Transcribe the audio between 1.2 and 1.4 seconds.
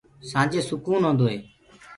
هي۔